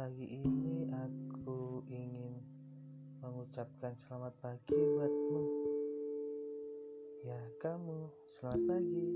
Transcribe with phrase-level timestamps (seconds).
[0.00, 2.32] Pagi ini aku ingin
[3.20, 5.44] mengucapkan selamat pagi buatmu.
[7.28, 9.08] Ya, kamu, selamat pagi.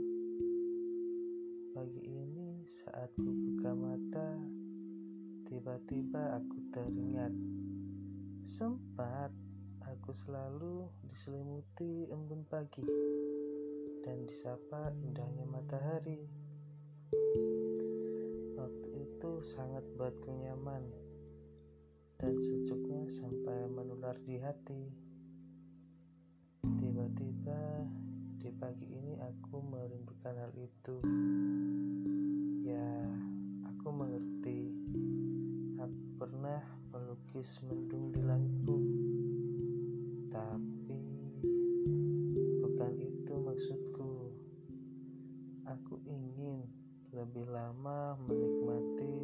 [1.73, 4.29] Pagi ini saat ku buka mata,
[5.49, 7.33] tiba-tiba aku teringat.
[8.45, 9.33] Sempat
[9.89, 12.85] aku selalu diselimuti embun pagi
[14.05, 16.29] dan disapa indahnya matahari.
[18.61, 20.83] Waktu itu sangat buatku nyaman
[22.19, 24.91] dan sejuknya sampai menular di hati.
[26.67, 27.87] Tiba-tiba
[28.43, 30.99] di pagi ini aku merindukan hal itu.
[32.67, 32.91] Ya,
[33.71, 34.75] aku mengerti.
[35.79, 36.59] Aku pernah
[36.91, 38.79] melukis mendung di langitku.
[40.35, 41.03] Tapi
[42.67, 44.35] bukan itu maksudku.
[45.71, 46.67] Aku ingin
[47.15, 49.23] lebih lama menikmati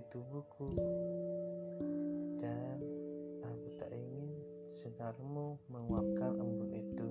[0.00, 0.68] menyelimuti tubuhku.
[2.40, 2.80] Dan
[3.44, 4.32] aku tak ingin
[4.64, 7.10] sinarmu menguapkan embun itu.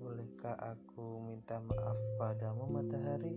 [0.00, 3.32] Bolehkah aku minta maaf padamu matahari